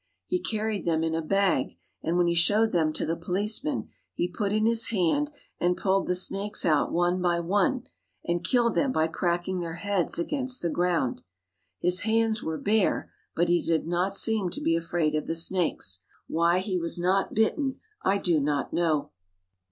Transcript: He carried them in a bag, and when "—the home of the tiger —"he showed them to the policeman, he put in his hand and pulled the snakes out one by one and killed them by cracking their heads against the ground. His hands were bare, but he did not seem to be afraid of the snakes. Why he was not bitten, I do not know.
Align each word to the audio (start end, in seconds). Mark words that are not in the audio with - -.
He 0.25 0.39
carried 0.41 0.83
them 0.83 1.03
in 1.03 1.13
a 1.13 1.21
bag, 1.21 1.77
and 2.01 2.17
when 2.17 2.25
"—the 2.25 2.33
home 2.33 2.63
of 2.63 2.71
the 2.71 2.71
tiger 2.71 2.71
—"he 2.71 2.71
showed 2.71 2.71
them 2.71 2.93
to 2.93 3.05
the 3.05 3.15
policeman, 3.15 3.89
he 4.15 4.27
put 4.27 4.51
in 4.51 4.65
his 4.65 4.87
hand 4.87 5.29
and 5.59 5.77
pulled 5.77 6.07
the 6.07 6.15
snakes 6.15 6.65
out 6.65 6.91
one 6.91 7.21
by 7.21 7.39
one 7.39 7.83
and 8.25 8.43
killed 8.43 8.73
them 8.73 8.91
by 8.91 9.05
cracking 9.05 9.59
their 9.59 9.75
heads 9.75 10.17
against 10.17 10.63
the 10.63 10.71
ground. 10.71 11.21
His 11.79 11.99
hands 11.99 12.41
were 12.41 12.57
bare, 12.57 13.11
but 13.35 13.47
he 13.47 13.61
did 13.61 13.85
not 13.85 14.15
seem 14.15 14.49
to 14.49 14.59
be 14.61 14.75
afraid 14.75 15.13
of 15.13 15.27
the 15.27 15.35
snakes. 15.35 15.99
Why 16.25 16.57
he 16.61 16.79
was 16.79 16.97
not 16.97 17.35
bitten, 17.35 17.79
I 18.01 18.17
do 18.17 18.39
not 18.39 18.73
know. 18.73 19.11